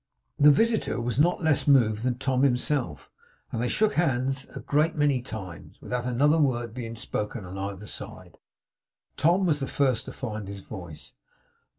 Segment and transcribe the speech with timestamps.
[0.39, 3.11] The visitor was not less moved than Tom himself,
[3.51, 7.85] and they shook hands a great many times, without another word being spoken on either
[7.85, 8.39] side.
[9.15, 11.13] Tom was the first to find his voice.